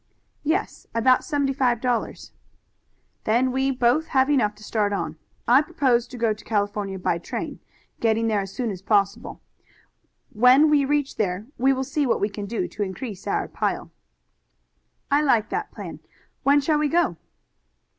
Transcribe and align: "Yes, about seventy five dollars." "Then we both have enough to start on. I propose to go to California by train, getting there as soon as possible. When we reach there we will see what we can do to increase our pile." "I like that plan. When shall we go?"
"Yes, 0.43 0.87
about 0.95 1.23
seventy 1.23 1.53
five 1.53 1.79
dollars." 1.79 2.31
"Then 3.25 3.51
we 3.51 3.69
both 3.69 4.07
have 4.07 4.31
enough 4.31 4.55
to 4.55 4.63
start 4.63 4.93
on. 4.93 5.15
I 5.47 5.61
propose 5.61 6.07
to 6.07 6.17
go 6.17 6.33
to 6.33 6.43
California 6.43 6.97
by 6.97 7.19
train, 7.19 7.59
getting 7.99 8.25
there 8.27 8.39
as 8.39 8.51
soon 8.51 8.71
as 8.71 8.81
possible. 8.81 9.41
When 10.31 10.71
we 10.71 10.85
reach 10.85 11.17
there 11.17 11.45
we 11.59 11.71
will 11.71 11.83
see 11.83 12.07
what 12.07 12.19
we 12.19 12.29
can 12.29 12.47
do 12.47 12.67
to 12.67 12.81
increase 12.81 13.27
our 13.27 13.47
pile." 13.47 13.91
"I 15.11 15.21
like 15.21 15.49
that 15.49 15.71
plan. 15.71 15.99
When 16.41 16.61
shall 16.61 16.79
we 16.79 16.87
go?" 16.87 17.17